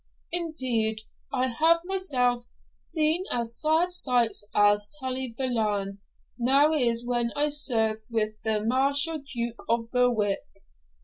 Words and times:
Indeed 0.31 1.01
I 1.31 1.49
have 1.49 1.81
myself 1.85 2.45
seen 2.71 3.25
as 3.31 3.61
sad 3.61 3.91
sights 3.91 4.43
as 4.55 4.89
Tully 4.99 5.35
Veolan 5.37 5.99
now 6.39 6.73
is 6.73 7.05
when 7.05 7.31
I 7.35 7.49
served 7.49 8.07
with 8.09 8.31
the 8.43 8.63
Marechal 8.65 9.19
Duke 9.19 9.63
of 9.69 9.91
Berwick. 9.91 10.39